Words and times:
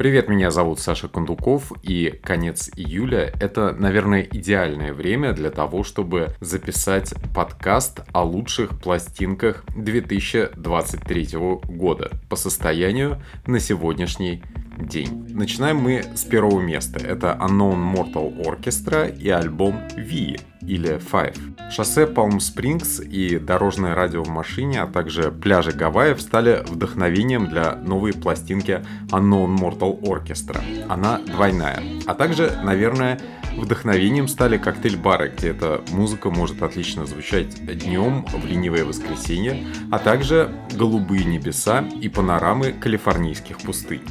Привет, 0.00 0.30
меня 0.30 0.50
зовут 0.50 0.80
Саша 0.80 1.08
Кондуков, 1.08 1.72
и 1.82 2.18
конец 2.22 2.70
июля— 2.74 3.34
это, 3.38 3.76
наверное, 3.78 4.22
идеальное 4.22 4.94
время 4.94 5.34
для 5.34 5.50
того, 5.50 5.84
чтобы 5.84 6.34
записать 6.40 7.12
подкаст 7.34 8.00
о 8.14 8.24
лучших 8.24 8.80
пластинках 8.80 9.62
2023 9.76 11.28
года 11.64 12.12
по 12.30 12.36
состоянию 12.36 13.20
на 13.46 13.60
сегодняшний 13.60 14.42
день. 14.86 15.26
Начинаем 15.30 15.78
мы 15.78 16.04
с 16.14 16.24
первого 16.24 16.60
места. 16.60 16.98
Это 16.98 17.38
Unknown 17.40 17.94
Mortal 17.94 18.44
Orchestra 18.44 19.14
и 19.14 19.28
альбом 19.28 19.80
V 19.96 20.36
или 20.62 20.98
Five. 20.98 21.70
Шоссе 21.70 22.04
Palm 22.04 22.38
Springs 22.38 23.04
и 23.04 23.38
дорожное 23.38 23.94
радио 23.94 24.22
в 24.22 24.28
машине, 24.28 24.82
а 24.82 24.86
также 24.86 25.30
пляжи 25.30 25.72
Гавайев 25.72 26.20
стали 26.20 26.62
вдохновением 26.68 27.46
для 27.48 27.76
новой 27.76 28.12
пластинки 28.12 28.84
Unknown 29.10 29.56
Mortal 29.56 30.00
Orchestra. 30.00 30.60
Она 30.88 31.18
двойная. 31.18 31.82
А 32.06 32.14
также, 32.14 32.60
наверное, 32.62 33.18
Вдохновением 33.56 34.28
стали 34.28 34.58
коктейль-бары, 34.58 35.32
где 35.36 35.48
эта 35.48 35.82
музыка 35.90 36.30
может 36.30 36.62
отлично 36.62 37.04
звучать 37.06 37.60
днем 37.78 38.24
в 38.32 38.46
ленивое 38.46 38.84
воскресенье, 38.84 39.66
а 39.90 39.98
также 39.98 40.54
голубые 40.72 41.24
небеса 41.24 41.84
и 42.00 42.08
панорамы 42.08 42.72
калифорнийских 42.72 43.58
пустынь. 43.58 44.02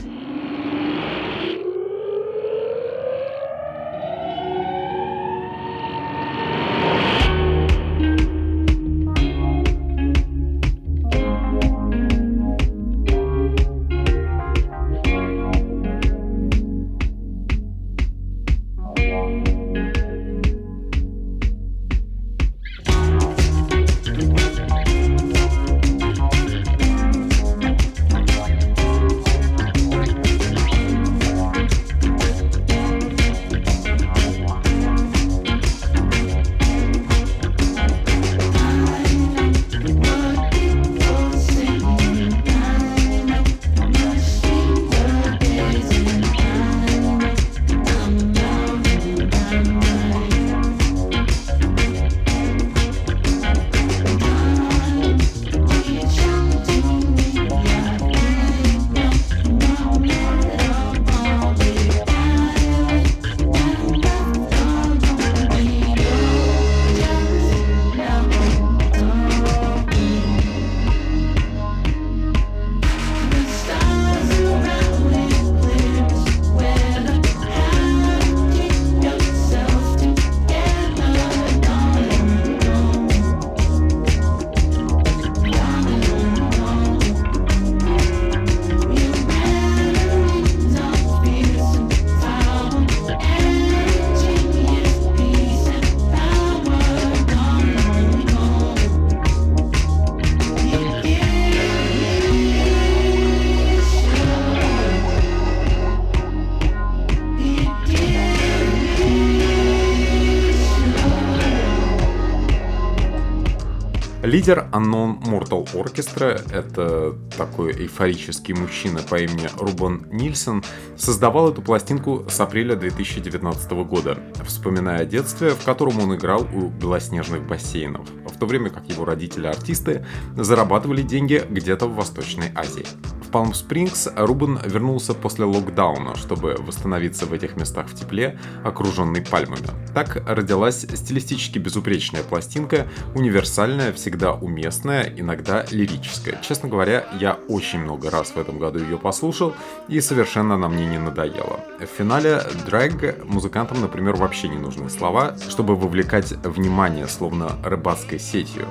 Лидер 114.40 114.70
Unknown 114.72 115.22
Mortal 115.24 115.70
Orchestra, 115.74 116.42
это 116.54 117.14
такой 117.38 117.74
эйфорический 117.74 118.54
мужчина 118.54 119.02
по 119.02 119.16
имени 119.20 119.50
Рубен 119.58 120.08
Нильсон, 120.14 120.64
создавал 120.96 121.52
эту 121.52 121.62
пластинку 121.62 122.26
с 122.30 122.40
апреля 122.40 122.78
2019 122.78 123.72
года, 123.84 124.18
вспоминая 124.46 125.04
детстве, 125.04 125.50
в 125.50 125.66
котором 125.66 126.00
он 126.00 126.16
играл 126.16 126.48
у 126.54 126.70
белоснежных 126.70 127.46
бассейнов, 127.46 128.08
в 128.28 128.40
то 128.40 128.46
время 128.46 128.70
как 128.70 128.88
его 128.88 129.04
родители-артисты 129.04 130.06
зарабатывали 130.38 131.02
деньги 131.02 131.44
где-то 131.50 131.88
в 131.88 131.96
Восточной 131.96 132.54
Азии. 132.56 132.86
В 133.30 133.32
Палм-Спрингс 133.32 134.10
Рубен 134.16 134.60
вернулся 134.66 135.14
после 135.14 135.46
локдауна, 135.46 136.16
чтобы 136.16 136.56
восстановиться 136.58 137.28
в 137.28 137.34
этих 137.34 137.58
местах 137.58 137.86
в 137.86 137.94
тепле, 137.94 138.40
окруженный 138.64 139.22
пальмами. 139.22 139.68
Так 139.94 140.24
родилась 140.28 140.82
стилистически 140.82 141.60
безупречная 141.60 142.24
пластинка, 142.24 142.88
универсальная, 143.14 143.94
всегда 143.94 144.34
уместная, 144.34 145.14
иногда 145.16 145.64
лирическая. 145.70 146.42
Честно 146.42 146.70
говоря, 146.70 147.06
я 147.20 147.38
очень 147.48 147.82
много 147.82 148.10
раз 148.10 148.32
в 148.32 148.38
этом 148.40 148.58
году 148.58 148.80
ее 148.80 148.98
послушал, 148.98 149.54
и 149.88 150.02
совершенно 150.02 150.56
она 150.56 150.68
мне 150.68 150.88
не 150.88 150.98
надоела. 150.98 151.60
В 151.80 151.86
финале 151.86 152.42
Drag 152.66 153.26
музыкантам, 153.28 153.80
например, 153.82 154.16
вообще 154.16 154.48
не 154.48 154.58
нужны 154.58 154.90
слова, 154.90 155.36
чтобы 155.50 155.76
вовлекать 155.76 156.32
внимание, 156.44 157.08
словно 157.08 157.52
рыбацкой 157.64 158.18
сетью, 158.18 158.66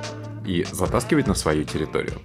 и 0.45 0.65
затаскивать 0.69 1.27
на 1.27 1.33
свою 1.33 1.63
территорию. 1.63 2.19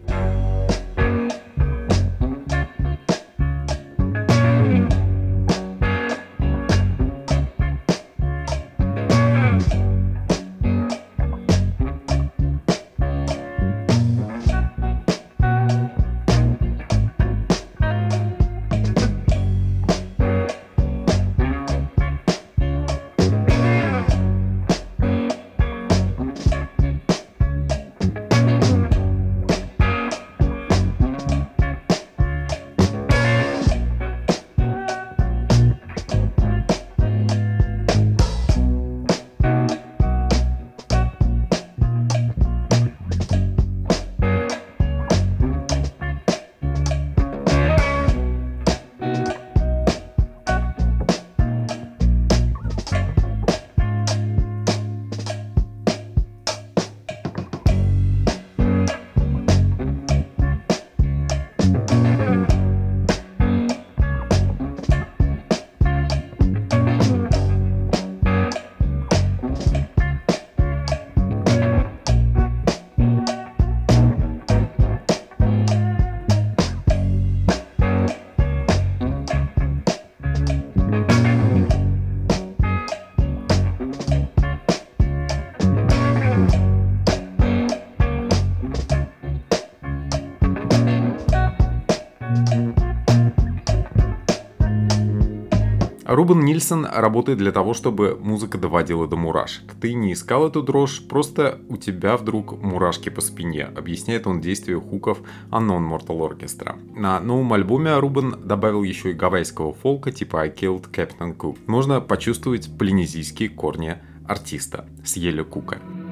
Рубен 96.15 96.45
Нильсон 96.45 96.87
работает 96.87 97.39
для 97.39 97.51
того, 97.51 97.75
чтобы 97.75 98.17
музыка 98.21 98.57
доводила 98.57 99.09
до 99.09 99.17
мурашек. 99.17 99.75
Ты 99.81 99.95
не 99.95 100.13
искал 100.13 100.47
эту 100.47 100.63
дрожь, 100.63 101.03
просто 101.03 101.59
у 101.69 101.77
тебя 101.77 102.17
вдруг 102.17 102.61
мурашки 102.63 103.09
по 103.09 103.21
спине, 103.21 103.65
объясняет 103.65 104.27
он 104.27 104.41
действие 104.41 104.79
хуков 104.79 105.19
Unknown 105.51 105.89
Mortal 105.91 106.21
Orchestra. 106.21 106.77
На 106.95 107.19
новом 107.21 107.53
альбоме 107.53 107.99
Рубен 107.99 108.37
добавил 108.45 108.83
еще 108.85 109.11
и 109.11 109.15
гавайского 109.15 109.73
фолка 109.73 110.13
типа 110.13 110.43
I 110.43 110.51
Killed 110.51 110.91
Captain 110.93 111.37
Cook. 111.37 111.59
Можно 111.67 112.01
почувствовать 112.01 112.71
полинезийские 112.79 113.49
корни 113.49 113.97
артиста 114.29 114.87
Сьеля 115.05 115.43
Кука. 115.43 115.79
Кука. 115.79 116.04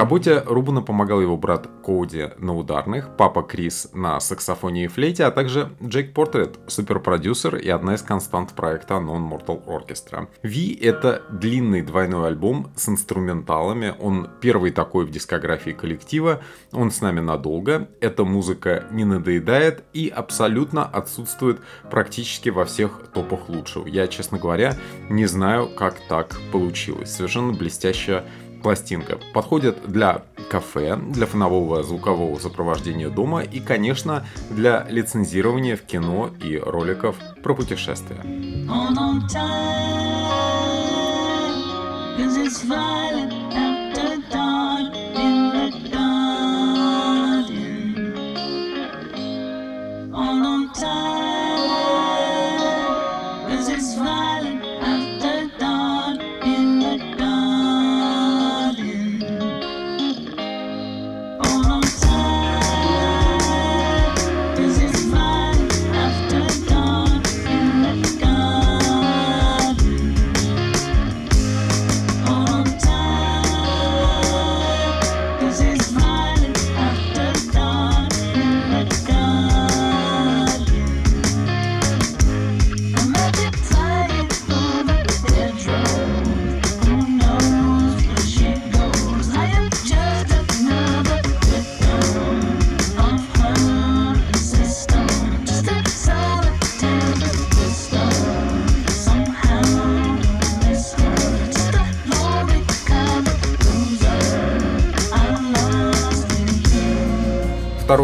Работе 0.00 0.42
Рубану 0.46 0.82
помогал 0.82 1.20
его 1.20 1.36
брат 1.36 1.68
Коуди 1.84 2.30
на 2.38 2.56
ударных, 2.56 3.14
папа 3.18 3.42
Крис 3.42 3.90
на 3.92 4.18
саксофоне 4.18 4.86
и 4.86 4.88
флейте, 4.88 5.24
а 5.24 5.30
также 5.30 5.72
Джейк 5.82 6.14
Портрет, 6.14 6.58
суперпродюсер 6.68 7.56
и 7.56 7.68
одна 7.68 7.96
из 7.96 8.00
констант 8.00 8.54
проекта 8.54 8.94
Non 8.94 9.28
Mortal 9.28 9.62
Orchestra. 9.66 10.26
Ви— 10.42 10.72
это 10.82 11.22
длинный 11.30 11.82
двойной 11.82 12.28
альбом 12.28 12.72
с 12.76 12.88
инструменталами, 12.88 13.94
он 14.00 14.30
первый 14.40 14.70
такой 14.70 15.04
в 15.04 15.10
дискографии 15.10 15.72
коллектива, 15.72 16.40
он 16.72 16.90
с 16.90 17.02
нами 17.02 17.20
надолго, 17.20 17.90
эта 18.00 18.24
музыка 18.24 18.86
не 18.90 19.04
надоедает 19.04 19.84
и 19.92 20.08
абсолютно 20.08 20.86
отсутствует 20.86 21.60
практически 21.90 22.48
во 22.48 22.64
всех 22.64 23.08
топах 23.12 23.50
лучшего. 23.50 23.86
Я, 23.86 24.06
честно 24.06 24.38
говоря, 24.38 24.78
не 25.10 25.26
знаю, 25.26 25.68
как 25.68 25.96
так 26.08 26.38
получилось. 26.52 27.14
Совершенно 27.14 27.52
блестящая 27.52 28.24
пластинка. 28.62 29.18
Подходит 29.32 29.90
для 29.90 30.22
кафе, 30.50 30.96
для 30.96 31.26
фонового 31.26 31.82
звукового 31.82 32.38
сопровождения 32.38 33.08
дома 33.08 33.42
и, 33.42 33.60
конечно, 33.60 34.26
для 34.50 34.86
лицензирования 34.88 35.76
в 35.76 35.82
кино 35.82 36.30
и 36.42 36.58
роликов 36.58 37.16
про 37.42 37.54
путешествия. 37.54 38.20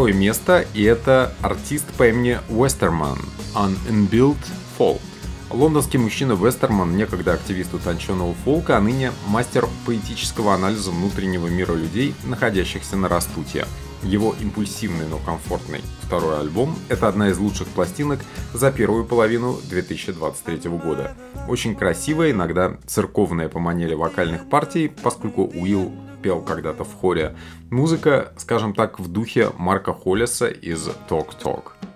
Второе 0.07 0.13
место, 0.13 0.65
и 0.73 0.83
это 0.83 1.33
артист 1.41 1.85
по 1.97 2.07
имени 2.07 2.39
Вестерман, 2.49 3.19
An 3.55 3.75
Inbuilt 3.89 4.37
Fault. 4.77 5.01
Лондонский 5.49 5.99
мужчина 5.99 6.33
Вестерман, 6.33 6.95
некогда 6.95 7.33
активист 7.33 7.73
утонченного 7.73 8.33
фолка, 8.45 8.77
а 8.77 8.81
ныне 8.81 9.11
мастер 9.27 9.67
поэтического 9.85 10.53
анализа 10.53 10.91
внутреннего 10.91 11.47
мира 11.47 11.73
людей, 11.73 12.13
находящихся 12.23 12.95
на 12.95 13.09
растуте. 13.09 13.65
Его 14.03 14.33
импульсивный, 14.39 15.07
но 15.09 15.17
комфортный 15.17 15.81
второй 16.03 16.39
альбом– 16.39 16.77
это 16.89 17.09
одна 17.09 17.29
из 17.29 17.37
лучших 17.37 17.67
пластинок 17.67 18.19
за 18.53 18.71
первую 18.71 19.03
половину 19.03 19.57
2023 19.69 20.69
года. 20.69 21.15
Очень 21.49 21.75
красивая, 21.75 22.31
иногда 22.31 22.77
церковная 22.85 23.49
по 23.49 23.59
манере 23.59 23.95
вокальных 23.95 24.47
партий, 24.49 24.89
поскольку 25.03 25.43
Уилл 25.43 25.91
пел 26.27 26.41
когда-то 26.41 26.83
в 26.83 26.93
хоре. 26.93 27.37
Музыка, 27.71 28.33
скажем 28.35 28.73
так, 28.73 28.99
в 28.99 29.07
духе 29.07 29.49
Марка 29.57 29.93
Холлиса 29.93 30.47
из 30.47 30.89
Talk 31.09 31.29
Talk. 31.41 31.86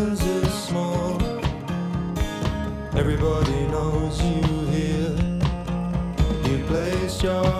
happens 0.00 0.24
is 0.24 0.52
small. 0.64 1.20
Everybody 2.96 3.66
knows 3.68 4.22
you 4.22 4.42
here. 4.72 5.16
You 6.44 6.64
place 6.64 7.22
your 7.22 7.59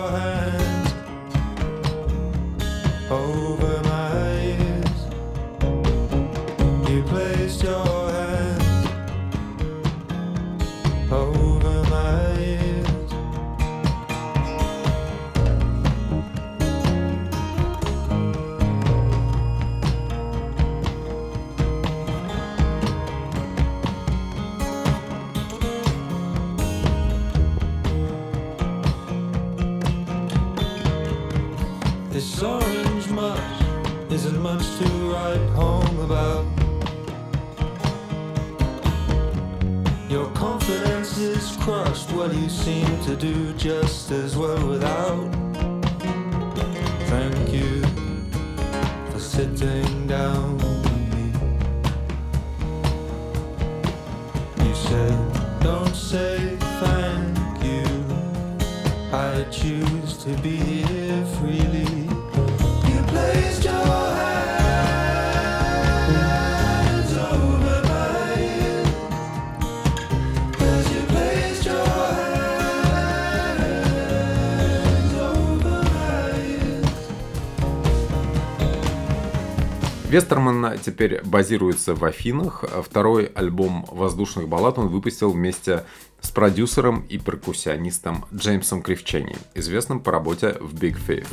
теперь 80.81 81.21
базируется 81.23 81.95
в 81.95 82.03
Афинах. 82.03 82.63
Второй 82.83 83.25
альбом 83.25 83.85
воздушных 83.89 84.47
баллад 84.47 84.77
он 84.77 84.87
выпустил 84.87 85.31
вместе 85.31 85.85
с 86.19 86.29
продюсером 86.29 87.05
и 87.09 87.17
перкуссионистом 87.17 88.25
Джеймсом 88.33 88.81
Кривчени, 88.81 89.35
известным 89.55 89.99
по 89.99 90.11
работе 90.11 90.57
в 90.59 90.73
Big 90.75 90.97
Thief. 91.07 91.27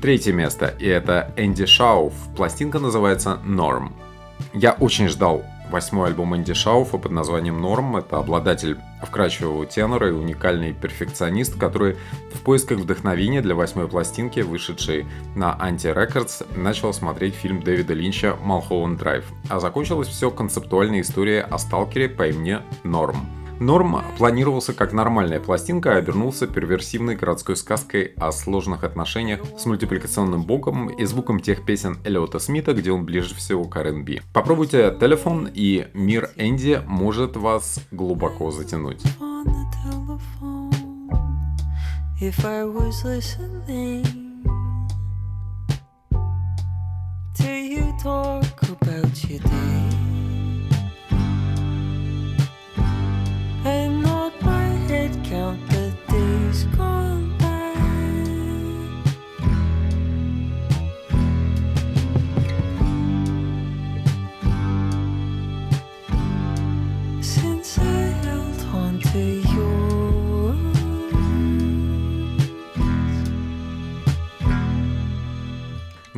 Третье 0.00 0.32
место, 0.32 0.74
и 0.78 0.86
это 0.86 1.32
Энди 1.36 1.66
Шауф. 1.66 2.14
Пластинка 2.36 2.78
называется 2.78 3.40
Norm. 3.44 3.92
Я 4.52 4.72
очень 4.72 5.08
ждал 5.08 5.44
восьмой 5.70 6.08
альбом 6.08 6.36
Энди 6.36 6.54
Шауфа 6.54 6.98
под 6.98 7.12
названием 7.12 7.60
Норм. 7.60 7.96
Это 7.96 8.18
обладатель 8.18 8.78
вкрачивого 9.02 9.66
тенора 9.66 10.08
и 10.08 10.12
уникальный 10.12 10.72
перфекционист, 10.72 11.58
который 11.58 11.96
в 12.34 12.40
поисках 12.40 12.78
вдохновения 12.78 13.42
для 13.42 13.54
восьмой 13.54 13.88
пластинки, 13.88 14.40
вышедшей 14.40 15.06
на 15.34 15.56
Anti 15.60 15.94
Records, 15.94 16.46
начал 16.56 16.92
смотреть 16.92 17.34
фильм 17.34 17.62
Дэвида 17.62 17.94
Линча 17.94 18.36
«Малхолланд 18.42 18.98
Драйв». 18.98 19.24
А 19.48 19.60
закончилось 19.60 20.08
все 20.08 20.30
концептуальной 20.30 21.00
историей 21.00 21.40
о 21.40 21.58
сталкере 21.58 22.08
по 22.08 22.28
имени 22.28 22.58
Норм. 22.84 23.41
Норм 23.62 24.02
планировался 24.18 24.72
как 24.72 24.92
нормальная 24.92 25.38
пластинка, 25.38 25.92
а 25.94 25.98
обернулся 25.98 26.48
перверсивной 26.48 27.14
городской 27.14 27.54
сказкой 27.54 28.12
о 28.16 28.32
сложных 28.32 28.82
отношениях 28.82 29.40
с 29.56 29.64
мультипликационным 29.66 30.42
богом 30.42 30.88
и 30.88 31.04
звуком 31.04 31.38
тех 31.38 31.64
песен 31.64 31.96
Эллиота 32.04 32.40
Смита, 32.40 32.74
где 32.74 32.90
он 32.90 33.04
ближе 33.04 33.36
всего 33.36 33.64
к 33.64 33.76
R&B. 33.76 34.22
Попробуйте 34.32 34.96
телефон, 34.98 35.48
и 35.54 35.86
мир 35.94 36.30
Энди 36.36 36.82
может 36.88 37.36
вас 37.36 37.78
глубоко 37.92 38.50
затянуть. 38.50 39.02
gone. 56.64 57.11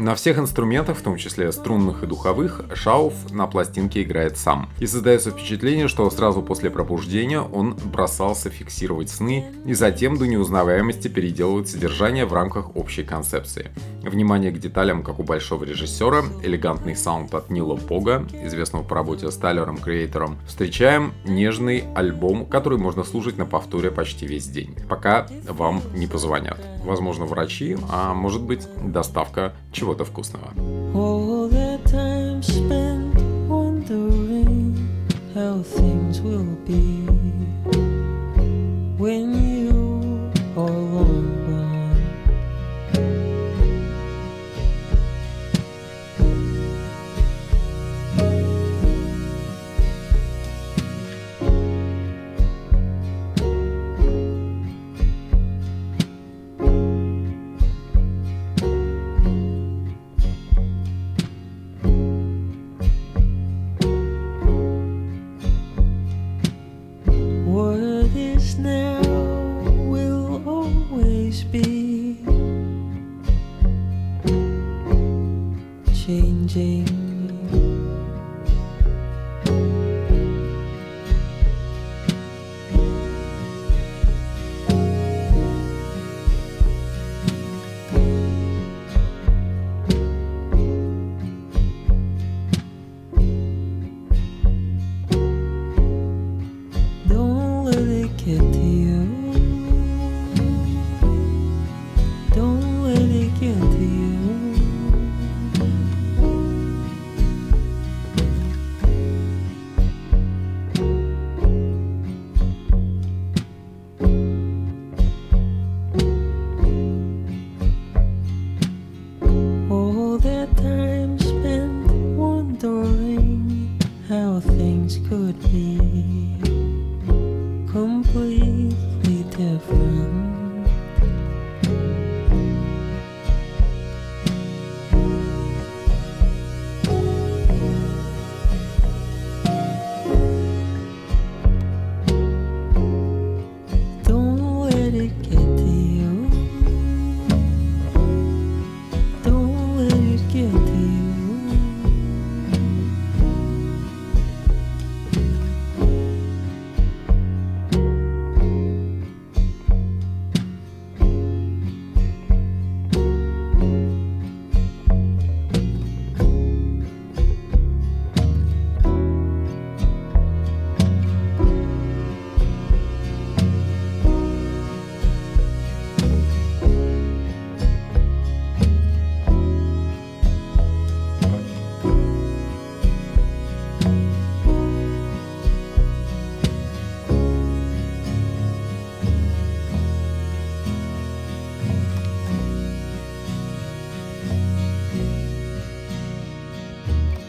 На 0.04 0.14
всех 0.14 0.38
инструментах, 0.38 0.98
в 0.98 1.00
том 1.00 1.16
числе 1.16 1.50
струнных 1.50 2.02
и 2.02 2.06
духовых, 2.06 2.60
Шауф 2.74 3.14
на 3.30 3.46
пластинке 3.46 4.02
играет 4.02 4.36
сам. 4.36 4.68
И 4.78 4.86
создается 4.86 5.30
впечатление, 5.30 5.88
что 5.88 6.10
сразу 6.10 6.42
после 6.42 6.68
пробуждения 6.68 7.40
он 7.40 7.72
бросался 7.72 8.50
фиксировать 8.50 9.08
сны 9.08 9.46
и 9.64 9.72
затем 9.72 10.18
до 10.18 10.26
неузнаваемости 10.26 11.08
переделывать 11.08 11.70
содержание 11.70 12.26
в 12.26 12.34
рамках 12.34 12.76
общей 12.76 13.02
концепции. 13.02 13.70
Внимание 14.02 14.52
к 14.52 14.58
деталям, 14.58 15.02
как 15.02 15.20
у 15.20 15.22
большого 15.22 15.64
режиссера, 15.64 16.22
элегантный 16.42 16.96
саунд 16.96 17.32
от 17.32 17.48
Нила 17.48 17.76
Пога, 17.76 18.26
известного 18.44 18.82
по 18.82 18.96
работе 18.96 19.30
с 19.30 19.36
Тайлером 19.38 19.78
Креатором, 19.78 20.36
встречаем 20.46 21.14
нежный 21.24 21.84
альбом, 21.94 22.44
который 22.44 22.76
можно 22.76 23.04
слушать 23.04 23.38
на 23.38 23.46
повторе 23.46 23.90
почти 23.90 24.26
весь 24.26 24.48
день, 24.48 24.76
пока 24.86 25.26
вам 25.48 25.80
не 25.94 26.06
позвонят. 26.06 26.58
Возможно, 26.84 27.24
врачи, 27.24 27.76
а 27.90 28.14
может 28.14 28.42
быть, 28.42 28.68
доставка 28.82 29.52
чего-то 29.72 30.04
вкусного. 30.04 30.48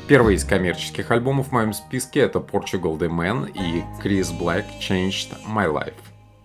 Первый 0.08 0.36
из 0.36 0.46
коммерческих 0.46 1.10
альбомов 1.10 1.48
в 1.48 1.52
моем 1.52 1.74
списке 1.74 2.20
это 2.20 2.38
Portugal 2.38 2.96
The 3.00 3.10
Man 3.10 3.52
и 3.52 3.84
Chris 4.04 4.28
Black 4.40 4.66
Changed 4.80 5.36
My 5.48 5.66
Life. 5.66 5.96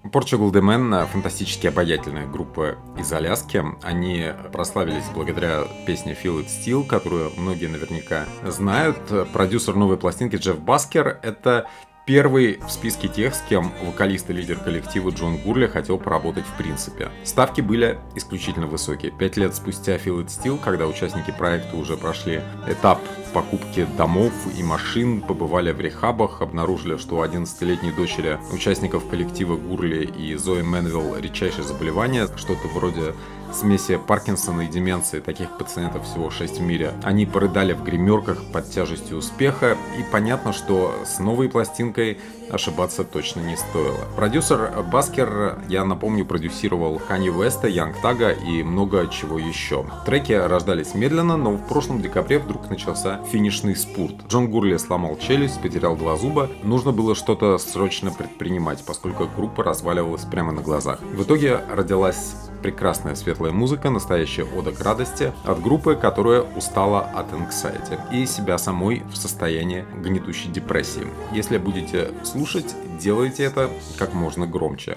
Portugal 0.04 0.50
The 0.50 0.62
Man— 0.62 1.06
фантастически 1.12 1.66
обаятельная 1.66 2.26
группа 2.26 2.76
из 2.98 3.12
Аляски. 3.12 3.62
Они 3.82 4.28
прославились 4.50 5.04
благодаря 5.14 5.64
песне 5.86 6.16
Feel 6.20 6.42
It 6.42 6.46
Still, 6.46 6.86
которую 6.86 7.32
многие 7.36 7.66
наверняка 7.66 8.24
знают. 8.46 8.96
Продюсер 9.34 9.74
новой 9.76 9.98
пластинки 9.98 10.36
Джефф 10.36 10.58
Баскер— 10.58 11.20
это 11.22 11.68
Первый 12.10 12.58
в 12.66 12.72
списке 12.72 13.06
тех, 13.06 13.36
с 13.36 13.40
кем 13.40 13.72
вокалист 13.84 14.28
и 14.30 14.32
лидер 14.32 14.58
коллектива 14.58 15.10
Джон 15.10 15.36
Гурли 15.36 15.68
хотел 15.68 15.96
поработать 15.96 16.44
в 16.44 16.56
принципе. 16.58 17.08
Ставки 17.22 17.60
были 17.60 18.00
исключительно 18.16 18.66
высокие. 18.66 19.12
Пять 19.12 19.36
лет 19.36 19.54
спустя 19.54 19.94
Feel 19.94 20.24
It 20.24 20.26
Still, 20.26 20.58
когда 20.60 20.88
участники 20.88 21.30
проекта 21.30 21.76
уже 21.76 21.96
прошли 21.96 22.40
этап 22.66 22.98
покупки 23.32 23.86
домов 23.96 24.32
и 24.58 24.62
машин, 24.64 25.20
побывали 25.20 25.70
в 25.70 25.80
рехабах, 25.80 26.42
обнаружили, 26.42 26.96
что 26.96 27.18
у 27.18 27.22
11-летней 27.22 27.92
дочери 27.92 28.40
участников 28.52 29.08
коллектива 29.08 29.56
Гурли 29.56 30.04
и 30.04 30.34
Зои 30.34 30.62
Мэнвилл 30.62 31.16
редчайшее 31.16 31.62
заболевание, 31.62 32.26
что-то 32.36 32.66
вроде 32.74 33.14
смеси 33.52 33.96
Паркинсона 33.96 34.62
и 34.62 34.68
деменции, 34.68 35.20
таких 35.20 35.56
пациентов 35.58 36.04
всего 36.04 36.30
6 36.30 36.58
в 36.58 36.62
мире. 36.62 36.92
Они 37.02 37.26
порыдали 37.26 37.72
в 37.72 37.82
гримерках 37.82 38.38
под 38.52 38.70
тяжестью 38.70 39.18
успеха, 39.18 39.76
и 39.98 40.02
понятно, 40.10 40.52
что 40.52 40.94
с 41.04 41.18
новой 41.18 41.48
пластинкой 41.48 42.18
ошибаться 42.50 43.04
точно 43.04 43.40
не 43.40 43.56
стоило. 43.56 44.00
Продюсер 44.16 44.82
Баскер, 44.90 45.58
я 45.68 45.84
напомню, 45.84 46.24
продюсировал 46.24 46.98
Канье 46.98 47.28
Уэста, 47.28 47.68
Янг 47.68 48.00
Тага 48.00 48.30
и 48.30 48.62
много 48.62 49.06
чего 49.08 49.38
еще. 49.38 49.86
Треки 50.04 50.32
рождались 50.32 50.94
медленно, 50.94 51.36
но 51.36 51.52
в 51.52 51.66
прошлом 51.68 52.02
декабре 52.02 52.38
вдруг 52.38 52.68
начался 52.68 53.20
финишный 53.30 53.76
спурт. 53.76 54.14
Джон 54.28 54.50
Гурли 54.50 54.76
сломал 54.76 55.16
челюсть, 55.16 55.60
потерял 55.60 55.96
два 55.96 56.16
зуба. 56.16 56.50
Нужно 56.62 56.92
было 56.92 57.14
что-то 57.14 57.58
срочно 57.58 58.10
предпринимать, 58.10 58.84
поскольку 58.84 59.28
группа 59.36 59.62
разваливалась 59.62 60.24
прямо 60.24 60.52
на 60.52 60.62
глазах. 60.62 61.00
В 61.02 61.22
итоге 61.22 61.60
родилась 61.70 62.34
прекрасная 62.62 63.14
светлая 63.14 63.52
музыка, 63.52 63.90
настоящая 63.90 64.44
ода 64.44 64.72
к 64.72 64.80
радости 64.80 65.32
от 65.44 65.60
группы, 65.60 65.96
которая 65.96 66.42
устала 66.42 67.00
от 67.00 67.32
anxiety 67.32 67.98
и 68.12 68.26
себя 68.26 68.58
самой 68.58 69.02
в 69.10 69.16
состоянии 69.16 69.84
гнетущей 70.02 70.50
депрессии. 70.50 71.06
Если 71.32 71.58
будете 71.58 72.10
слушать, 72.24 72.74
делайте 73.00 73.44
это 73.44 73.70
как 73.98 74.14
можно 74.14 74.46
громче. 74.46 74.96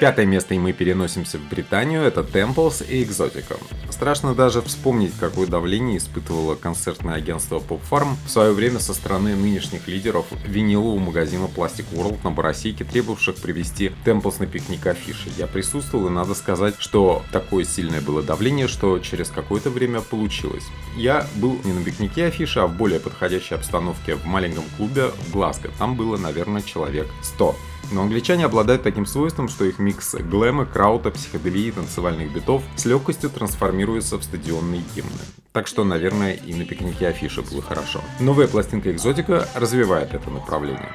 Пятое 0.00 0.26
место, 0.26 0.54
и 0.54 0.58
мы 0.60 0.72
переносимся 0.72 1.38
в 1.38 1.48
Британию, 1.48 2.02
это 2.02 2.20
Temples 2.20 2.88
и 2.88 3.02
Exotica. 3.02 3.60
Страшно 3.90 4.32
даже 4.32 4.62
вспомнить, 4.62 5.12
какое 5.18 5.48
давление 5.48 5.98
испытывало 5.98 6.54
концертное 6.54 7.14
агентство 7.14 7.58
Pop 7.58 7.80
Farm 7.90 8.14
в 8.24 8.30
свое 8.30 8.52
время 8.52 8.78
со 8.78 8.94
стороны 8.94 9.34
нынешних 9.34 9.88
лидеров 9.88 10.26
винилового 10.46 11.00
магазина 11.00 11.46
Plastic 11.46 11.86
World 11.92 12.18
на 12.22 12.30
Боросейке, 12.30 12.84
требовавших 12.84 13.36
привести 13.38 13.90
Temples 14.04 14.36
на 14.38 14.46
пикник 14.46 14.86
афиши. 14.86 15.30
Я 15.36 15.48
присутствовал, 15.48 16.06
и 16.06 16.10
надо 16.10 16.34
сказать, 16.34 16.76
что 16.78 17.24
такое 17.32 17.64
сильное 17.64 18.00
было 18.00 18.22
давление, 18.22 18.68
что 18.68 19.00
через 19.00 19.30
какое-то 19.30 19.70
время 19.70 20.00
получилось. 20.00 20.64
Я 20.96 21.26
был 21.34 21.58
не 21.64 21.72
на 21.72 21.82
пикнике 21.82 22.26
афиши, 22.26 22.60
а 22.60 22.68
в 22.68 22.76
более 22.76 23.00
подходящей 23.00 23.56
обстановке 23.56 24.14
в 24.14 24.24
маленьком 24.26 24.62
клубе 24.76 25.08
в 25.08 25.32
Глазго. 25.32 25.70
Там 25.76 25.96
было, 25.96 26.16
наверное, 26.16 26.62
человек 26.62 27.08
100. 27.22 27.56
Но 27.90 28.02
англичане 28.02 28.44
обладают 28.44 28.82
таким 28.82 29.06
свойством, 29.06 29.48
что 29.48 29.64
их 29.64 29.78
микс 29.78 30.14
глэма, 30.14 30.66
краута, 30.66 31.10
психоделии 31.10 31.68
и 31.68 31.72
танцевальных 31.72 32.32
битов 32.32 32.62
с 32.76 32.84
легкостью 32.84 33.30
трансформируется 33.30 34.18
в 34.18 34.24
стадионные 34.24 34.82
гимны. 34.94 35.12
Так 35.52 35.66
что, 35.66 35.84
наверное, 35.84 36.34
и 36.34 36.54
на 36.54 36.64
пикнике 36.64 37.08
афиши 37.08 37.42
было 37.42 37.62
хорошо. 37.62 38.00
Новая 38.20 38.46
пластинка 38.46 38.92
Экзотика 38.92 39.48
развивает 39.54 40.14
это 40.14 40.30
направление. 40.30 40.94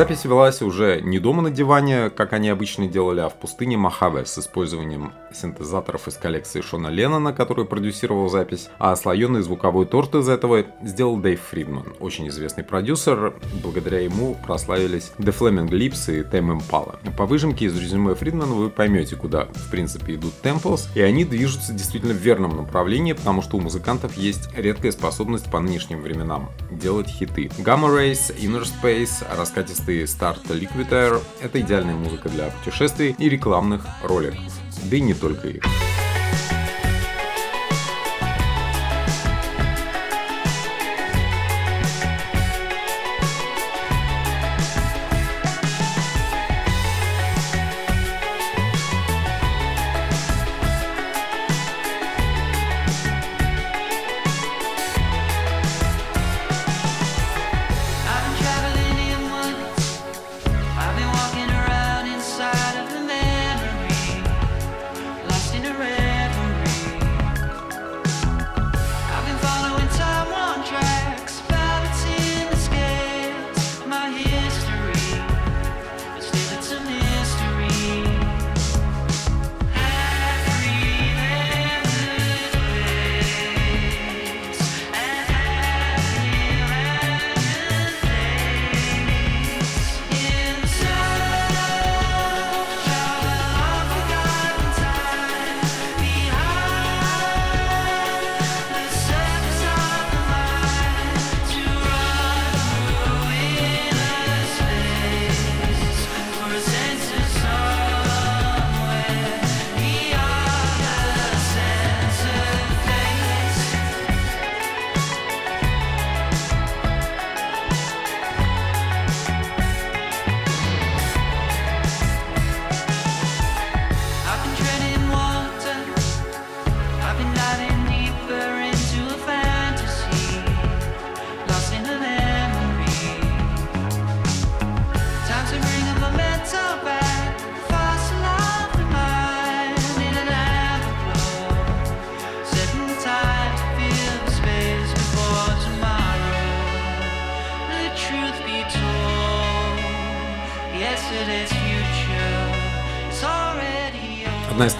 Запись 0.00 0.24
велась 0.24 0.62
уже 0.62 1.02
не 1.02 1.18
дома 1.18 1.42
на 1.42 1.50
диване, 1.50 2.08
как 2.08 2.32
они 2.32 2.48
обычно 2.48 2.86
делали, 2.86 3.20
а 3.20 3.28
в 3.28 3.34
пустыне 3.34 3.76
Мохаве 3.76 4.24
с 4.24 4.38
использованием 4.38 5.12
синтезаторов 5.30 6.08
из 6.08 6.14
коллекции 6.14 6.62
Шона 6.62 6.88
Леннона, 6.88 7.34
который 7.34 7.66
продюсировал 7.66 8.30
запись, 8.30 8.70
а 8.78 8.96
слоеный 8.96 9.42
звуковой 9.42 9.84
торт 9.84 10.14
из 10.14 10.30
этого 10.30 10.64
сделал 10.82 11.18
Дэйв 11.18 11.38
Фридман, 11.50 11.92
очень 12.00 12.28
известный 12.28 12.64
продюсер. 12.64 13.34
Благодаря 13.62 14.00
ему 14.00 14.38
прославились 14.46 15.12
The 15.18 15.36
Flaming 15.38 15.68
Lips 15.68 16.10
и 16.10 16.22
Tame 16.22 16.58
Impala. 16.58 16.96
По 17.18 17.26
выжимке 17.26 17.66
из 17.66 17.78
резюме 17.78 18.14
Фридмана 18.14 18.54
вы 18.54 18.70
поймете, 18.70 19.16
куда 19.16 19.48
в 19.52 19.70
принципе 19.70 20.14
идут 20.14 20.32
Temples, 20.42 20.88
и 20.94 21.02
они 21.02 21.26
движутся 21.26 21.74
действительно 21.74 22.14
в 22.14 22.22
верном 22.22 22.56
направлении, 22.56 23.12
потому 23.12 23.42
что 23.42 23.58
у 23.58 23.60
музыкантов 23.60 24.16
есть 24.16 24.48
редкая 24.56 24.92
способность 24.92 25.50
по 25.50 25.60
нынешним 25.60 26.00
временам 26.00 26.48
делать 26.70 27.08
хиты. 27.08 27.50
Gamma 27.58 27.94
Race, 27.94 28.34
Inner 28.40 28.64
Space, 28.64 29.22
раскатистый 29.90 30.06
старт 30.06 30.42
Liquid 30.46 30.90
Air— 30.90 31.22
это 31.40 31.60
идеальная 31.60 31.94
музыка 31.94 32.28
для 32.28 32.50
путешествий 32.50 33.14
и 33.18 33.28
рекламных 33.28 33.86
роликов. 34.02 34.40
Да 34.84 34.96
и 34.96 35.00
не 35.00 35.14
только 35.14 35.48
их. 35.48 35.89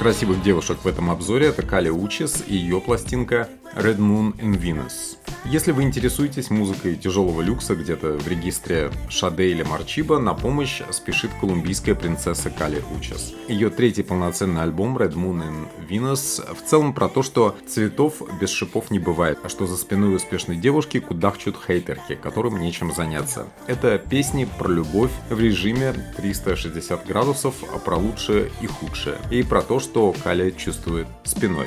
Красивых 0.01 0.43
девушек 0.43 0.79
в 0.83 0.89
этом 0.89 1.11
обзоре 1.11 1.49
это 1.49 1.61
Кали 1.61 1.91
Учис 1.91 2.43
и 2.47 2.57
ее 2.57 2.81
пластинка 2.81 3.51
Red 3.77 3.99
Moon 3.99 4.35
in 4.39 4.59
Venus. 4.59 5.20
Если 5.51 5.73
вы 5.73 5.83
интересуетесь 5.83 6.49
музыкой 6.49 6.95
тяжелого 6.95 7.43
люкса 7.43 7.75
где-то 7.75 8.13
в 8.19 8.29
регистре 8.29 8.93
Шаде 9.09 9.51
или 9.51 9.65
Марчиба, 9.65 10.21
на 10.21 10.33
помощь 10.33 10.81
спешит 10.93 11.33
колумбийская 11.41 11.97
принцесса 11.97 12.51
Кали 12.51 12.85
Учис. 12.97 13.35
Ее 13.49 13.69
третий 13.71 14.05
полноценный 14.05 14.63
альбом 14.63 14.97
Red 14.97 15.15
Moon 15.15 15.43
in 15.43 15.89
Venus 15.89 16.41
в 16.55 16.65
целом 16.65 16.95
про 16.95 17.09
то, 17.09 17.25
что 17.25 17.57
цветов 17.67 18.23
без 18.41 18.51
шипов 18.51 18.93
не 18.93 19.01
бывает, 19.01 19.41
а 19.43 19.49
что 19.49 19.67
за 19.67 19.77
спиной 19.77 20.15
успешной 20.15 20.57
девушки 20.57 21.01
кудахчут 21.01 21.57
хейтерки, 21.67 22.15
которым 22.15 22.61
нечем 22.61 22.95
заняться. 22.95 23.49
Это 23.67 23.99
песни 23.99 24.49
про 24.57 24.69
любовь 24.69 25.11
в 25.31 25.41
режиме 25.41 25.95
360 26.17 27.05
градусов, 27.09 27.57
а 27.75 27.79
про 27.81 27.97
лучшее 27.97 28.53
и 28.61 28.69
худшее. 28.69 29.17
И 29.33 29.43
про 29.43 29.63
то, 29.63 29.81
что 29.81 30.15
Каля 30.23 30.53
чувствует 30.53 31.09
спиной. 31.25 31.67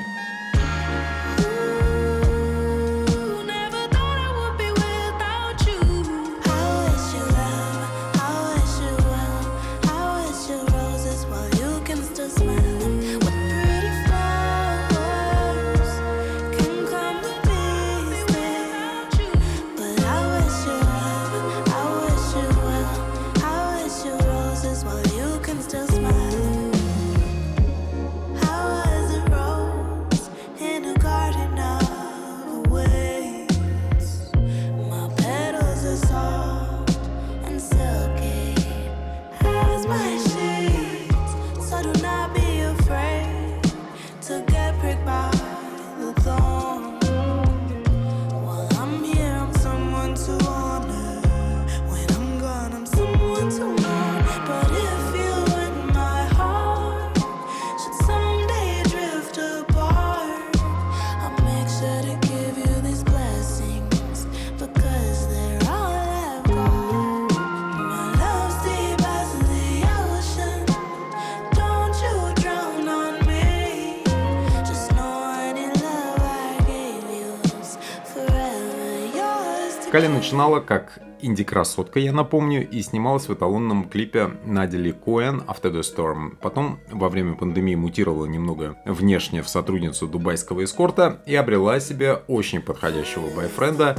Начинала 80.23 80.61
как 80.61 80.99
инди-красотка, 81.19 81.99
я 81.99 82.13
напомню, 82.13 82.65
и 82.65 82.81
снималась 82.81 83.27
в 83.27 83.33
эталонном 83.33 83.89
клипе 83.89 84.31
Надели 84.45 84.91
Коэн 84.91 85.43
After 85.47 85.69
the 85.69 85.81
Storm. 85.81 86.37
Потом 86.39 86.79
во 86.89 87.09
время 87.09 87.35
пандемии 87.35 87.75
мутировала 87.75 88.25
немного 88.25 88.77
внешне 88.85 89.43
в 89.43 89.49
сотрудницу 89.49 90.07
дубайского 90.07 90.63
эскорта 90.63 91.21
и 91.25 91.35
обрела 91.35 91.81
себе 91.81 92.21
очень 92.29 92.61
подходящего 92.61 93.35
бойфренда 93.35 93.97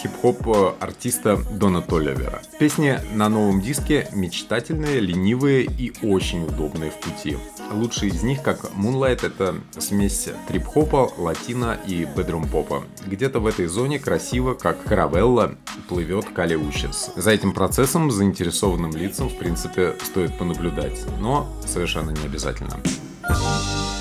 хип-хоп 0.00 0.46
э, 0.46 0.72
артиста 0.80 1.38
Дона 1.52 1.82
Толливера. 1.82 2.42
Песни 2.58 2.98
на 3.14 3.28
новом 3.28 3.60
диске 3.60 4.08
мечтательные, 4.12 5.00
ленивые 5.00 5.64
и 5.64 5.92
очень 6.02 6.44
удобные 6.44 6.90
в 6.90 6.96
пути. 6.96 7.36
Лучшие 7.72 8.10
из 8.12 8.22
них, 8.22 8.42
как 8.42 8.70
Moonlight, 8.76 9.26
это 9.26 9.54
смесь 9.78 10.28
трип-хопа, 10.48 11.12
латина 11.16 11.78
и 11.86 12.04
бедрум-попа. 12.04 12.84
Где-то 13.06 13.40
в 13.40 13.46
этой 13.46 13.66
зоне 13.66 13.98
красиво, 13.98 14.54
как 14.54 14.82
каравелла, 14.84 15.56
плывет 15.88 16.26
Кали 16.34 16.54
Учес. 16.54 17.10
За 17.16 17.30
этим 17.30 17.52
процессом 17.52 18.10
заинтересованным 18.10 18.94
лицам, 18.94 19.28
в 19.28 19.36
принципе, 19.38 19.94
стоит 20.04 20.36
понаблюдать, 20.38 21.00
но 21.20 21.48
совершенно 21.66 22.10
не 22.10 22.24
обязательно. 22.26 22.78
Thank 23.22 23.36
you 23.36 23.91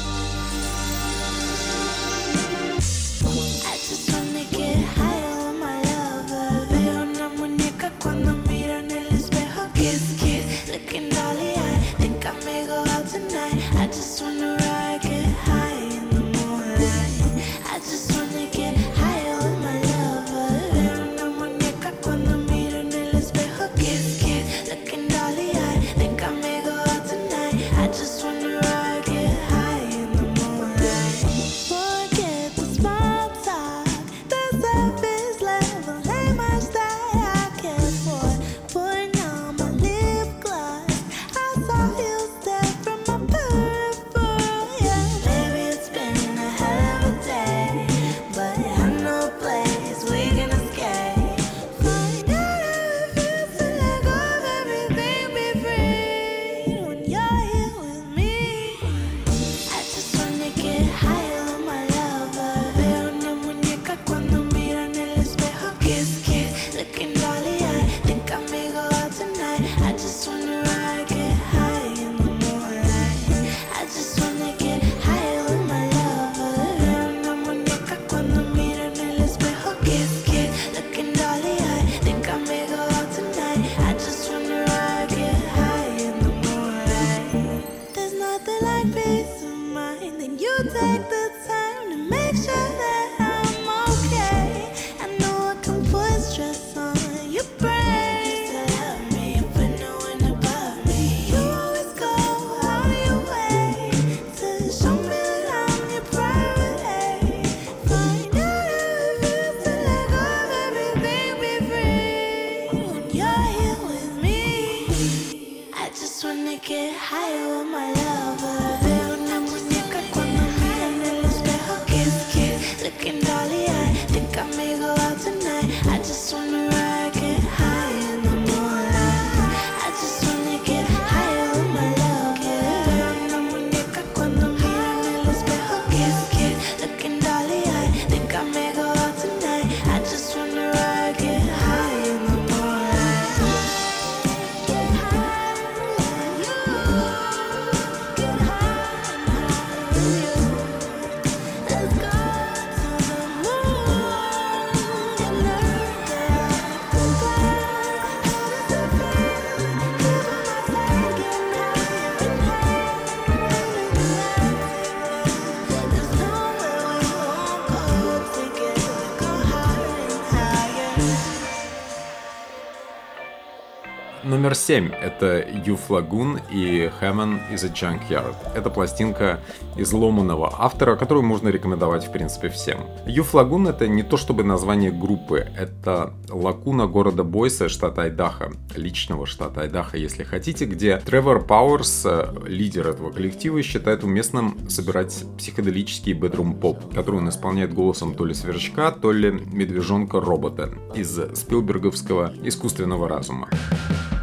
это 175.22 175.48
You 175.50 175.80
Flagoon 175.88 176.42
и 176.52 176.92
Hammond 177.00 177.40
is 177.54 177.64
a 177.64 177.70
Junkyard. 177.70 178.36
Это 178.56 178.70
пластинка 178.70 179.40
изломанного 179.78 180.54
автора, 180.58 180.96
которую 180.96 181.24
можно 181.24 181.50
рекомендовать, 181.50 182.06
в 182.08 182.12
принципе, 182.12 182.50
всем. 182.50 182.80
You 183.06 183.26
Flagoon 183.32 183.70
это 183.70 183.88
не 183.88 184.04
то 184.04 184.18
чтобы 184.18 184.44
название 184.44 184.92
группы, 184.92 185.48
это 185.56 186.14
лакуна 186.30 186.88
города 186.88 187.24
Бойса, 187.24 187.70
штата 187.70 188.04
Айдаха, 188.04 188.52
личного 188.76 189.26
штата 189.26 189.62
Айдаха, 189.62 189.98
если 189.98 190.24
хотите, 190.24 190.66
где 190.66 190.98
Тревор 190.98 191.46
Пауэрс, 191.46 192.06
э, 192.06 192.34
лидер 192.48 192.88
этого 192.88 193.12
коллектива, 193.12 193.62
считает 193.62 194.04
уместным 194.04 194.58
собирать 194.70 195.24
психоделический 195.38 196.14
бедрум-поп, 196.14 196.94
который 196.94 197.18
он 197.18 197.30
исполняет 197.30 197.74
голосом 197.74 198.16
то 198.16 198.26
ли 198.26 198.34
сверчка, 198.34 198.92
то 198.92 199.12
ли 199.12 199.32
медвежонка-робота 199.32 200.72
из 200.96 201.20
спилберговского 201.36 202.34
искусственного 202.44 203.08
разума. 203.08 203.48
Thank 203.52 204.12
you 204.14 204.21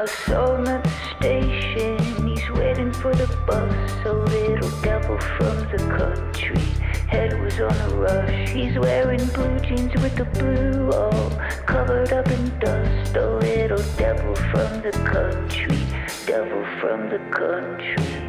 A 0.00 0.08
soul 0.08 0.66
at 0.66 0.82
the 0.82 0.90
station, 1.18 2.26
he's 2.26 2.50
waiting 2.52 2.90
for 2.90 3.14
the 3.14 3.26
bus. 3.46 4.06
A 4.06 4.12
little 4.14 4.70
devil 4.80 5.18
from 5.36 5.58
the 5.68 5.76
country, 5.94 6.58
head 7.06 7.38
was 7.38 7.60
on 7.60 7.76
a 7.76 7.94
rush. 7.96 8.48
He's 8.48 8.78
wearing 8.78 9.22
blue 9.26 9.60
jeans 9.60 9.92
with 10.00 10.16
the 10.16 10.24
blue 10.24 10.90
all 10.92 11.28
covered 11.66 12.14
up 12.14 12.26
in 12.28 12.58
dust. 12.60 13.14
A 13.14 13.28
little 13.40 13.84
devil 13.98 14.34
from 14.36 14.80
the 14.80 14.92
country, 15.04 15.84
devil 16.24 16.64
from 16.80 17.10
the 17.10 17.18
country. 17.30 18.19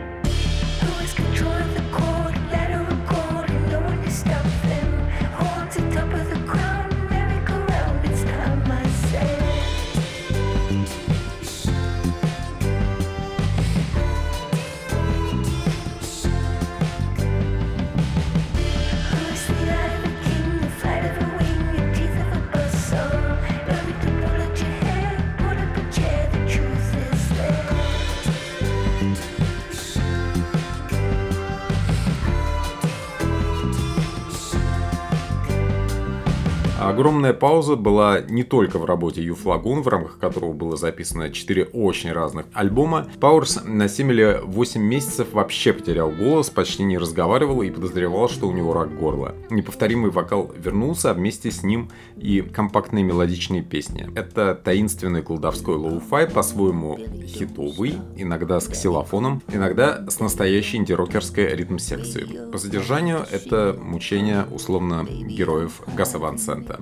Огромная 37.02 37.34
пауза 37.34 37.78
была 37.78 38.22
не 38.22 38.44
только 38.44 38.78
в 38.78 38.86
работе 38.86 39.24
Youth 39.24 39.34
Lagoon, 39.34 39.82
в 39.82 39.88
рамках 39.88 40.20
которого 40.20 40.54
было 40.54 40.78
записано 40.78 41.32
4 41.32 41.70
очень 41.74 42.12
разных 42.12 42.46
альбома. 42.54 43.08
Пауэрс 43.20 43.62
на 43.66 43.90
7 43.90 44.12
или 44.12 44.40
8 44.44 44.80
месяцев 44.80 45.34
вообще 45.34 45.74
потерял 45.74 46.12
голос, 46.12 46.52
почти 46.52 46.84
не 46.84 47.00
разговаривал 47.00 47.64
и 47.64 47.72
подозревал, 47.72 48.30
что 48.30 48.48
у 48.48 48.52
него 48.52 48.74
рак 48.74 48.96
горла. 49.00 49.34
Неповторимый 49.50 50.12
вокал 50.12 50.52
вернулся, 50.56 51.10
а 51.10 51.16
вместе 51.16 51.50
с 51.50 51.64
ним 51.64 51.90
и 52.18 52.42
компактные 52.42 53.04
мелодичные 53.04 53.64
песни. 53.64 54.08
Это 54.14 54.54
таинственный 54.54 55.24
колдовской 55.24 55.78
лоу-фай, 55.78 56.32
по-своему 56.32 57.00
хитовый, 57.26 57.96
иногда 58.16 58.60
с 58.60 58.68
ксилофоном, 58.68 59.42
иногда 59.52 60.06
с 60.08 60.20
настоящей 60.20 60.78
инди-рокерской 60.78 61.56
ритм-секцией. 61.56 62.52
По 62.52 62.60
содержанию 62.60 63.26
это 63.32 63.76
мучение 63.76 64.46
условно 64.52 65.04
героев 65.10 65.82
Гаса 65.98 66.20
Ван 66.20 66.38
Сента. 66.38 66.80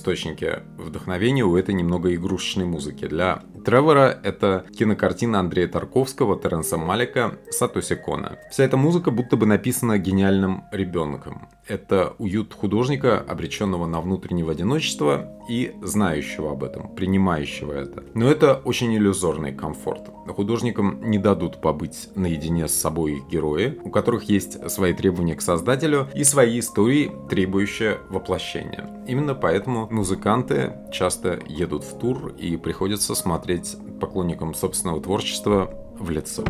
источники 0.00 0.60
вдохновения 0.78 1.44
у 1.44 1.56
этой 1.56 1.74
немного 1.74 2.14
игрушечной 2.14 2.64
музыки. 2.64 3.06
Для 3.06 3.42
Тревора 3.64 4.18
это 4.22 4.64
кинокартина 4.76 5.40
Андрея 5.40 5.68
Тарковского, 5.68 6.40
Теренса 6.40 6.76
Малика, 6.76 7.38
Сатоси 7.50 7.94
Кона. 7.94 8.38
Вся 8.50 8.64
эта 8.64 8.76
музыка 8.76 9.10
будто 9.10 9.36
бы 9.36 9.46
написана 9.46 9.98
гениальным 9.98 10.64
ребенком. 10.72 11.48
Это 11.66 12.14
уют 12.18 12.52
художника, 12.54 13.18
обреченного 13.20 13.86
на 13.86 14.00
внутреннее 14.00 14.48
одиночество 14.50 15.28
и 15.48 15.72
знающего 15.82 16.52
об 16.52 16.64
этом, 16.64 16.94
принимающего 16.94 17.72
это. 17.72 18.04
Но 18.14 18.28
это 18.28 18.60
очень 18.64 18.94
иллюзорный 18.94 19.52
комфорт. 19.52 20.10
Художникам 20.28 21.00
не 21.10 21.18
дадут 21.18 21.60
побыть 21.60 22.08
наедине 22.14 22.68
с 22.68 22.74
собой 22.74 23.14
их 23.14 23.28
герои, 23.28 23.78
у 23.84 23.90
которых 23.90 24.24
есть 24.24 24.70
свои 24.70 24.92
требования 24.92 25.34
к 25.34 25.42
создателю 25.42 26.08
и 26.14 26.24
свои 26.24 26.60
истории, 26.60 27.12
требующие 27.28 27.98
воплощения. 28.08 28.88
Именно 29.06 29.34
поэтому 29.34 29.88
музыканты 29.90 30.72
часто 30.92 31.40
едут 31.48 31.82
в 31.82 31.98
тур 31.98 32.32
и 32.38 32.56
приходится 32.56 33.14
смотреть 33.14 33.59
поклонникам 34.00 34.54
собственного 34.54 35.00
творчества 35.00 35.70
в 35.98 36.10
лицо. 36.10 36.44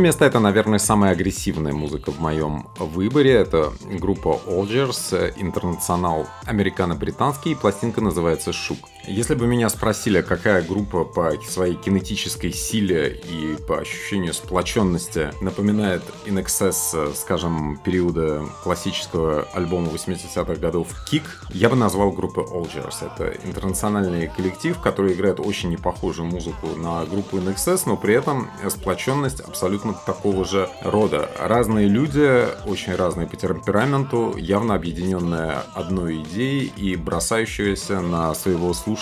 Восьмое 0.00 0.12
место 0.12 0.24
это, 0.24 0.40
наверное, 0.40 0.78
самая 0.78 1.12
агрессивная 1.12 1.74
музыка 1.74 2.10
в 2.10 2.20
моем 2.20 2.68
выборе. 2.78 3.32
Это 3.32 3.70
группа 3.98 4.40
Algiers, 4.46 5.34
интернационал 5.36 6.26
американо-британский, 6.46 7.54
пластинка 7.54 8.00
называется 8.00 8.50
«Шук». 8.50 8.78
Если 9.10 9.34
бы 9.34 9.48
меня 9.48 9.68
спросили, 9.70 10.20
какая 10.20 10.62
группа 10.62 11.04
по 11.04 11.32
своей 11.42 11.74
кинетической 11.74 12.52
силе 12.52 13.20
и 13.28 13.56
по 13.66 13.80
ощущению 13.80 14.32
сплоченности 14.32 15.32
напоминает 15.40 16.02
In 16.26 16.40
Excess, 16.40 16.76
э, 16.94 17.12
скажем, 17.16 17.76
периода 17.84 18.44
классического 18.62 19.48
альбома 19.52 19.88
80-х 19.88 20.54
годов 20.54 20.86
Kick, 21.10 21.24
я 21.50 21.68
бы 21.68 21.74
назвал 21.74 22.12
группу 22.12 22.42
Algiers. 22.42 23.04
Это 23.04 23.36
интернациональный 23.44 24.28
коллектив, 24.28 24.78
который 24.78 25.14
играет 25.14 25.40
очень 25.40 25.70
непохожую 25.70 26.28
музыку 26.28 26.68
на 26.76 27.04
группу 27.04 27.38
In 27.38 27.52
Excess, 27.52 27.82
но 27.86 27.96
при 27.96 28.14
этом 28.14 28.48
сплоченность 28.68 29.40
абсолютно 29.40 29.92
такого 30.06 30.44
же 30.44 30.70
рода. 30.84 31.28
Разные 31.40 31.88
люди, 31.88 32.46
очень 32.64 32.94
разные 32.94 33.26
по 33.26 33.34
темпераменту, 33.34 34.36
явно 34.36 34.76
объединенные 34.76 35.62
одной 35.74 36.22
идеей 36.22 36.72
и 36.76 36.94
бросающиеся 36.94 38.00
на 38.00 38.32
своего 38.34 38.72
слушателя 38.72 38.99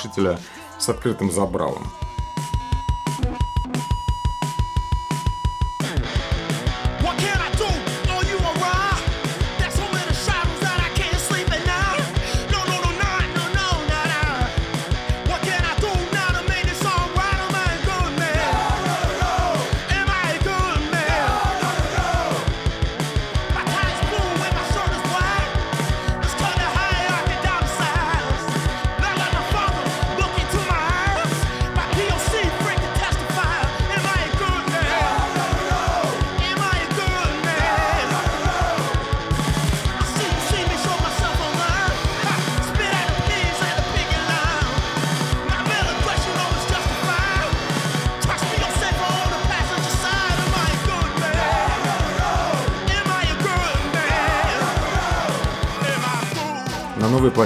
с 0.78 0.88
открытым 0.88 1.30
забралом. 1.30 1.84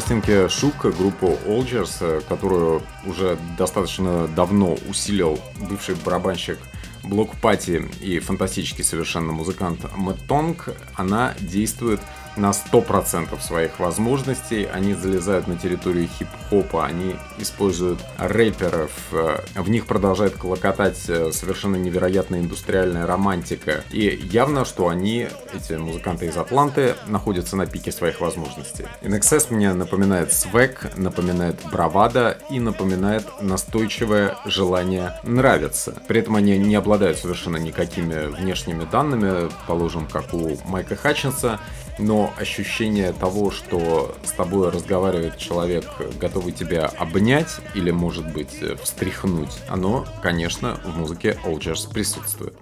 Пластинке 0.03 0.49
Шука 0.49 0.91
группу 0.91 1.39
Olgers, 1.47 1.99
э, 2.01 2.23
которую 2.29 2.83
уже 3.07 3.39
достаточно 3.57 4.27
давно 4.27 4.77
усилил 4.89 5.39
бывший 5.61 5.95
барабанщик 5.95 6.59
Блок 7.05 7.37
Пати 7.37 7.89
и 8.01 8.19
фантастический 8.19 8.83
совершенно 8.83 9.31
музыкант 9.31 9.87
Мэтт 9.97 10.27
Тонг, 10.27 10.71
она 10.97 11.35
действует 11.39 12.01
на 12.37 12.51
100% 12.51 13.41
своих 13.41 13.79
возможностей. 13.79 14.69
Они 14.73 14.95
залезают 14.95 15.49
на 15.49 15.57
территорию 15.57 16.09
хип-хопа, 16.09 16.87
они 16.87 17.17
используют 17.39 18.01
рэперов, 18.19 18.91
э, 19.13 19.39
в 19.57 19.71
них 19.71 19.87
продолжает 19.87 20.37
клокотать 20.37 20.99
э, 21.09 21.33
совершенно 21.33 21.77
невероятная 21.77 22.41
индустриальная 22.41 23.07
романтика. 23.07 23.85
И 23.91 24.21
явно, 24.31 24.65
что 24.65 24.89
они, 24.89 25.29
эти 25.55 25.75
музыканты 25.75 26.27
из 26.27 26.37
Атланты, 26.37 26.95
находятся 27.07 27.57
на 27.57 27.67
пике 27.67 27.93
своих 27.93 28.21
возможностей. 28.21 28.87
NXS 29.03 29.53
мне 29.53 29.73
напоминает 29.73 30.33
свек, 30.33 30.91
напоминает 30.97 31.61
бравада 31.71 32.39
и 32.51 32.61
напоминает 32.61 33.27
настойчивое 33.41 34.37
желание 34.45 35.19
нравиться. 35.23 35.95
При 36.09 36.21
этом 36.21 36.37
они 36.37 36.59
не 36.59 36.75
обладают 36.75 37.19
совершенно 37.19 37.57
никакими 37.57 38.27
внешними 38.27 38.85
данными, 38.85 39.51
положим, 39.67 40.07
как 40.07 40.33
у 40.35 40.57
Майка 40.67 40.97
Хатчинса, 40.97 41.61
но 41.99 42.33
ощущение 42.37 43.13
того, 43.13 43.51
что 43.51 44.17
с 44.25 44.33
тобой 44.33 44.71
разговаривает 44.71 45.39
человек, 45.39 45.85
готовый 46.21 46.53
тебя 46.53 46.87
обнять 46.87 47.57
или, 47.75 47.91
может 47.91 48.33
быть, 48.33 48.61
встряхнуть, 48.83 49.59
оно, 49.69 50.07
конечно, 50.23 50.81
в 50.85 50.97
музыке 50.97 51.39
Olgers 51.45 51.93
присутствует. 51.93 52.55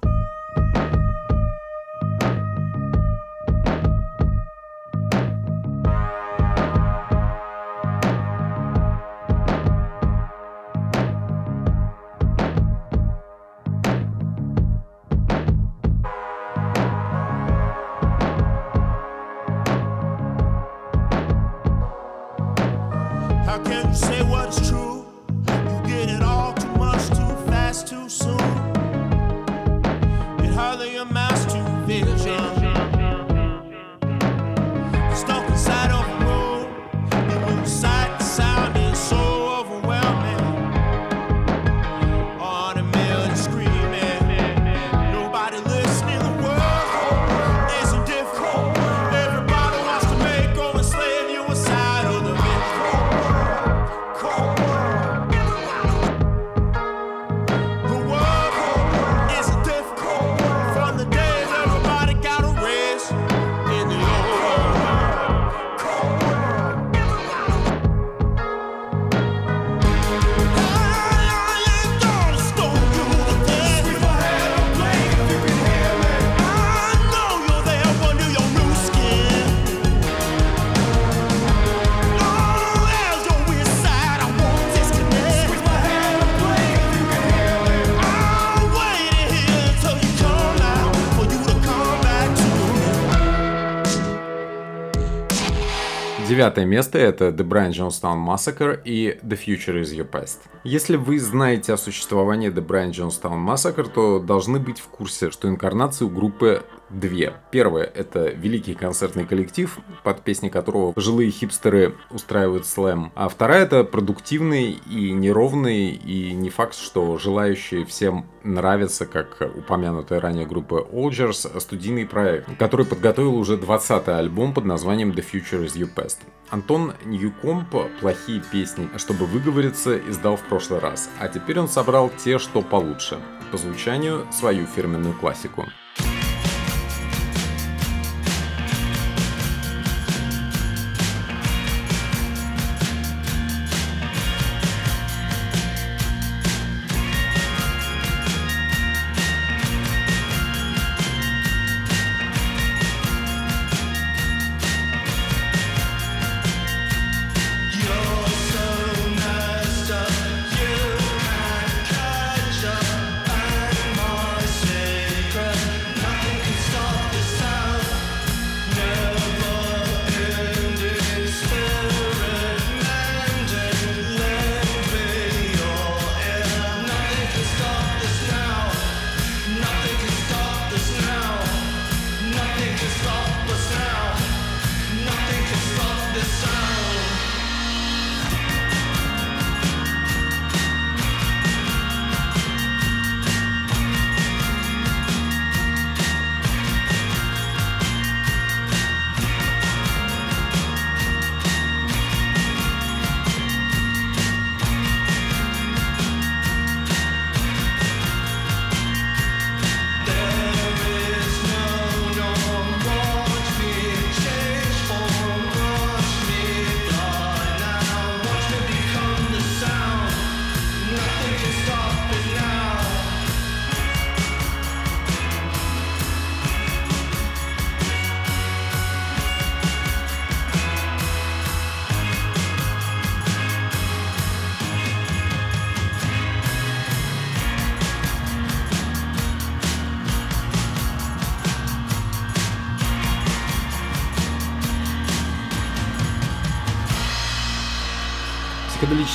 Девятое 96.30 96.64
место 96.64 96.96
это 96.96 97.30
The 97.30 97.44
Brian 97.44 97.72
Jonestown 97.72 98.24
Massacre 98.24 98.80
и 98.84 99.18
The 99.20 99.36
Future 99.36 99.82
is 99.82 99.92
Your 99.92 100.08
Past. 100.08 100.38
Если 100.62 100.94
вы 100.94 101.18
знаете 101.18 101.72
о 101.72 101.76
существовании 101.76 102.52
The 102.52 102.64
Brian 102.64 102.92
Jonestown 102.92 103.44
Massacre, 103.44 103.90
то 103.92 104.20
должны 104.20 104.60
быть 104.60 104.78
в 104.78 104.86
курсе, 104.86 105.32
что 105.32 105.48
инкарнации 105.48 106.04
у 106.04 106.08
группы 106.08 106.62
две. 106.91 107.34
Первая— 107.51 107.84
это 107.95 108.28
великий 108.28 108.74
концертный 108.74 109.24
коллектив, 109.24 109.78
под 110.03 110.22
песни 110.22 110.49
которого 110.49 110.93
пожилые 110.93 111.30
хипстеры 111.30 111.95
устраивают 112.11 112.66
слэм. 112.66 113.12
А 113.14 113.28
вторая— 113.28 113.62
это 113.64 113.84
продуктивный 113.84 114.72
и 114.91 115.12
неровный, 115.12 115.91
и 115.91 116.32
не 116.32 116.51
факт, 116.51 116.74
что 116.74 117.18
желающие 117.18 117.84
всем 117.84 118.26
нравится, 118.43 119.07
как 119.07 119.41
упомянутая 119.57 120.20
ранее 120.20 120.47
группа 120.47 120.86
Olgers, 120.93 121.59
студийный 121.61 122.07
проект, 122.07 122.57
который 122.59 122.86
подготовил 122.86 123.36
уже 123.36 123.57
20-й 123.57 124.18
альбом 124.18 124.55
под 124.55 124.64
названием 124.64 125.11
The 125.11 125.24
Future 125.24 125.64
is 125.64 125.74
Your 125.74 125.91
Past. 125.95 126.18
Антон 126.51 126.95
Ньюкомп 127.05 127.76
«Плохие 128.01 128.43
песни», 128.51 128.88
чтобы 128.97 129.26
выговориться, 129.26 129.97
издал 129.99 130.36
в 130.36 130.43
прошлый 130.43 130.80
раз, 130.80 131.09
а 131.20 131.28
теперь 131.28 131.61
он 131.61 131.68
собрал 131.68 132.11
те, 132.24 132.38
что 132.38 132.62
получше. 132.62 133.18
По 133.53 133.59
звучанию 133.59 134.26
свою 134.32 134.66
фирменную 134.66 135.14
классику. 135.14 135.66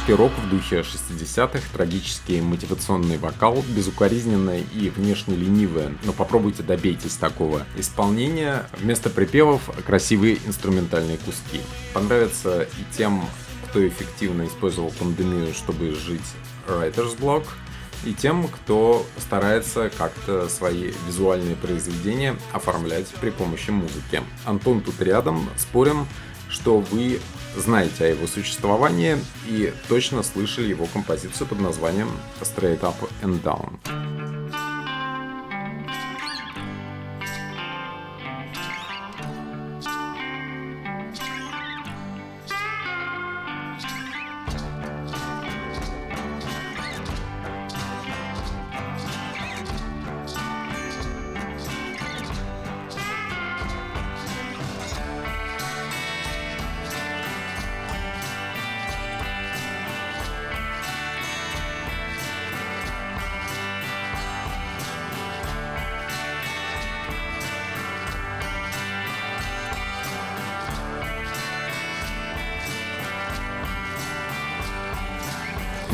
Психоделический 0.06 0.14
рок 0.14 0.32
в 0.46 0.50
духе 0.52 0.82
60-х, 0.82 1.62
трагический 1.74 2.40
мотивационный 2.40 3.18
вокал, 3.18 3.64
безукоризненное 3.76 4.64
и 4.76 4.90
внешне 4.90 5.36
ленивое, 5.36 5.96
но 6.04 6.14
попробуйте 6.14 6.62
добейтесь 6.62 7.16
такого 7.16 7.66
исполнения. 7.76 8.68
Вместо 8.78 9.10
припевов 9.10 9.68
красивые 9.84 10.38
инструментальные 10.46 11.18
куски. 11.18 11.60
Понравится 11.92 12.62
и 12.62 12.96
тем, 12.96 13.26
кто 13.68 13.88
эффективно 13.88 14.46
использовал 14.46 14.92
пандемию, 14.92 15.52
чтобы 15.56 15.96
жить 15.96 16.22
Writer's 16.68 17.18
Block, 17.18 17.48
и 18.04 18.14
тем, 18.14 18.48
кто 18.48 19.04
старается 19.18 19.90
как-то 19.98 20.48
свои 20.50 20.92
визуальные 21.08 21.56
произведения 21.56 22.36
оформлять 22.54 23.08
при 23.22 23.32
помощи 23.32 23.72
музыки. 23.72 24.22
Антон 24.46 24.82
тут 24.82 25.02
рядом, 25.02 25.50
спорим, 25.58 26.06
что 26.48 26.80
вы 26.80 27.20
знаете 27.56 28.06
о 28.06 28.10
его 28.10 28.28
существовании 28.28 29.18
и 29.48 29.74
точно 29.88 30.24
слышали 30.24 30.68
его 30.68 30.86
композицию 30.88 31.48
под 31.48 31.60
названием 31.60 32.10
Straight 32.42 32.82
Up 32.82 32.96
and 33.22 33.42
Down. 33.42 34.15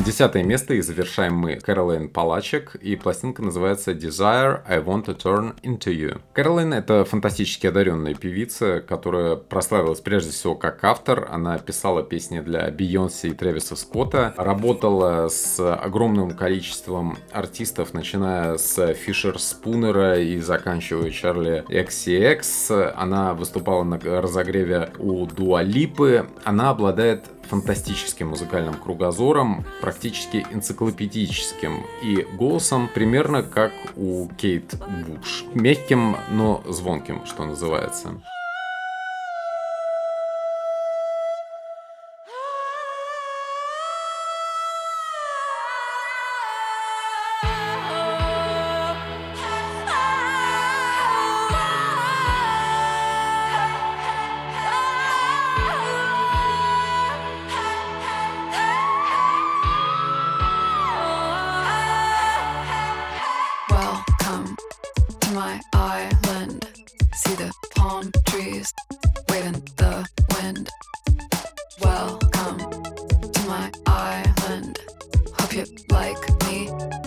Десятое 0.04 0.44
место 0.44 0.74
и 0.74 0.82
завершаем 0.82 1.36
мы 1.36 1.58
Кэролайн 1.58 2.10
Палачек, 2.10 2.74
и 2.74 2.96
пластинка 2.96 3.44
называется 3.44 3.92
Desire 3.92 4.62
I 4.68 4.80
Want 4.80 5.06
to 5.06 5.16
Turn 5.16 5.54
Into 5.62 5.94
You. 5.94 6.20
Кэролайн— 6.34 6.74
это 6.76 7.06
фантастически 7.06 7.68
одаренная 7.68 8.16
певица, 8.16 8.82
которая 8.82 9.36
прославилась 9.36 10.00
прежде 10.00 10.32
всего 10.32 10.56
как 10.56 10.84
автор. 10.84 11.28
Она 11.30 11.60
писала 11.60 12.02
песни 12.02 12.40
для 12.40 12.72
Бейонсе 12.72 13.28
и 13.28 13.34
Трэвиса 13.34 13.76
Скотта, 13.76 14.34
работала 14.38 15.28
с 15.30 15.60
огромным 15.76 16.32
количеством 16.32 17.20
артистов, 17.32 17.94
начиная 17.94 18.58
с 18.58 18.94
Фишер 18.96 19.38
Спунера 19.38 20.20
и 20.20 20.40
заканчивая 20.40 21.12
Чарли 21.12 21.64
XCX. 21.70 22.94
Она 22.98 23.36
выступала 23.36 23.84
на 23.84 24.00
разогреве 24.00 24.90
у 24.98 25.28
Дуалипы. 25.28 26.28
Она 26.44 26.72
обладает 26.72 27.26
фантастическим 27.52 28.30
музыкальным 28.30 28.76
кругозором, 28.76 29.66
практически 29.92 30.48
энциклопедическим 30.52 31.86
и 32.02 32.26
голосом 32.38 32.88
примерно 32.88 33.44
как 33.44 33.74
у 33.98 34.30
Кейт 34.38 34.76
Буш. 35.06 35.44
Мягким, 35.54 36.16
но 36.30 36.64
звонким, 36.66 37.26
что 37.26 37.44
называется. 37.44 38.14
Palm 67.76 68.12
trees 68.28 68.74
waving 69.30 69.64
the 69.78 70.08
wind. 70.36 70.70
Welcome 71.82 72.58
to 73.32 73.42
my 73.48 73.72
island. 73.88 74.80
Hope 75.34 75.56
you 75.56 75.66
like 75.90 76.44
me. 76.46 77.01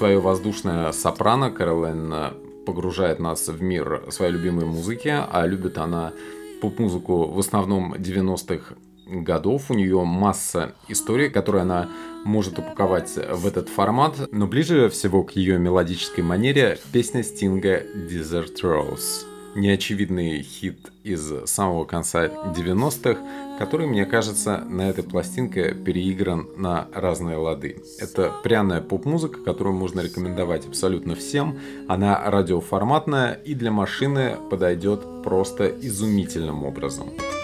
Свое 0.00 0.18
воздушное 0.18 0.92
сопрано, 0.92 1.50
Кэролайн 1.50 2.10
э, 2.10 2.30
погружает 2.64 3.18
нас 3.18 3.48
в 3.48 3.60
мир 3.60 4.04
своей 4.08 4.32
любимой 4.32 4.64
музыки, 4.64 5.12
а 5.14 5.46
любит 5.46 5.76
она 5.76 6.14
поп-музыку 6.62 7.26
в 7.26 7.38
основном 7.38 7.92
90-х 7.92 8.76
годов. 9.06 9.70
У 9.70 9.74
нее 9.74 10.02
масса 10.02 10.74
историй, 10.88 11.28
которые 11.28 11.62
она 11.62 11.90
может 12.24 12.58
упаковать 12.58 13.14
в 13.14 13.46
этот 13.46 13.68
формат, 13.68 14.14
но 14.32 14.46
ближе 14.46 14.88
всего 14.88 15.22
к 15.22 15.32
ее 15.32 15.58
мелодической 15.58 16.24
манере 16.24 16.78
песня 16.94 17.22
Стинга 17.22 17.82
Desert 17.82 18.54
Rose. 18.62 19.29
Неочевидный 19.54 20.42
хит 20.42 20.92
из 21.02 21.32
самого 21.46 21.84
конца 21.84 22.26
90-х, 22.26 23.18
который, 23.58 23.86
мне 23.86 24.06
кажется, 24.06 24.58
на 24.58 24.88
этой 24.88 25.02
пластинке 25.02 25.74
переигран 25.74 26.48
на 26.56 26.86
разные 26.94 27.36
лады. 27.36 27.82
Это 27.98 28.32
пряная 28.44 28.80
поп-музыка, 28.80 29.40
которую 29.42 29.74
можно 29.74 30.00
рекомендовать 30.00 30.66
абсолютно 30.66 31.16
всем. 31.16 31.58
Она 31.88 32.22
радиоформатная 32.30 33.32
и 33.32 33.54
для 33.54 33.72
машины 33.72 34.36
подойдет 34.50 35.00
просто 35.24 35.66
изумительным 35.68 36.64
образом. 36.64 37.08
These 37.08 37.39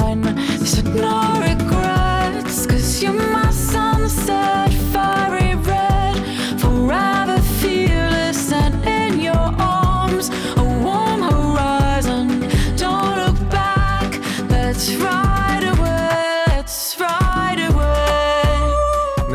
one. 0.00 0.36
He 0.36 0.66
said, 0.66 0.84
No. 0.94 1.33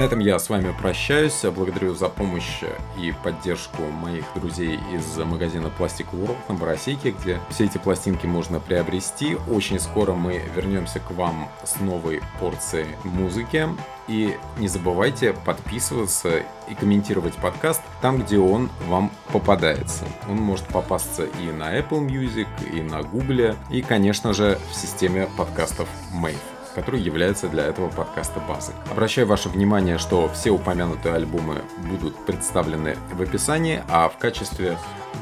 Этом 0.09 0.21
я 0.21 0.39
с 0.39 0.49
вами 0.49 0.73
прощаюсь. 0.81 1.39
Благодарю 1.43 1.93
за 1.93 2.09
помощь 2.09 2.63
и 2.97 3.13
поддержку 3.23 3.83
моих 3.83 4.25
друзей 4.33 4.79
из 4.91 5.17
магазина 5.17 5.71
Plastic 5.77 6.07
World 6.13 6.35
на 6.47 6.55
Боросейке, 6.55 7.11
где 7.11 7.39
все 7.51 7.65
эти 7.65 7.77
пластинки 7.77 8.25
можно 8.25 8.59
приобрести. 8.59 9.37
Очень 9.47 9.79
скоро 9.79 10.13
мы 10.13 10.41
вернемся 10.55 10.99
к 10.99 11.11
вам 11.11 11.47
с 11.63 11.79
новой 11.79 12.23
порцией 12.39 12.87
музыки. 13.03 13.67
И 14.07 14.35
не 14.57 14.67
забывайте 14.67 15.33
подписываться 15.45 16.39
и 16.67 16.73
комментировать 16.73 17.35
подкаст 17.35 17.83
там, 18.01 18.23
где 18.23 18.39
он 18.39 18.71
вам 18.87 19.11
попадается. 19.31 20.05
Он 20.27 20.37
может 20.37 20.65
попасться 20.69 21.25
и 21.25 21.51
на 21.51 21.77
Apple 21.77 22.07
Music, 22.07 22.47
и 22.73 22.81
на 22.81 23.03
Google, 23.03 23.55
и, 23.69 23.83
конечно 23.83 24.33
же, 24.33 24.57
в 24.71 24.75
системе 24.75 25.27
подкастов 25.37 25.87
Mave 26.11 26.58
который 26.75 27.01
является 27.01 27.47
для 27.47 27.65
этого 27.65 27.89
подкаста 27.89 28.39
базой. 28.39 28.75
Обращаю 28.91 29.27
ваше 29.27 29.49
внимание, 29.49 29.97
что 29.97 30.29
все 30.29 30.51
упомянутые 30.51 31.15
альбомы 31.15 31.61
будут 31.89 32.15
представлены 32.25 32.97
в 33.13 33.21
описании, 33.21 33.83
а 33.87 34.09
в 34.09 34.17
качестве 34.17 34.77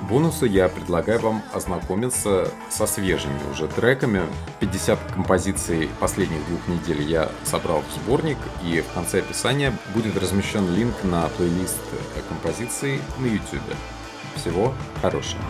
бонуса 0.10 0.46
я 0.46 0.70
предлагаю 0.70 1.20
вам 1.20 1.44
ознакомиться 1.54 2.50
со 2.70 2.88
свежими 2.88 3.40
уже 3.52 3.68
треками. 3.68 4.22
50 4.60 5.00
композиций 5.14 5.90
последних 6.00 6.46
двух 6.48 6.68
недель 6.68 7.02
я 7.02 7.30
собрал 7.44 7.82
в 7.82 8.02
сборник, 8.02 8.38
и 8.64 8.82
в 8.82 8.94
конце 8.94 9.20
описания 9.20 9.74
будет 9.94 10.18
размещен 10.18 10.74
линк 10.74 10.96
на 11.04 11.28
плейлист 11.30 11.82
композиций 12.30 13.02
на 13.20 13.26
YouTube. 13.26 13.76
Всего 14.36 14.74
хорошего! 15.02 15.42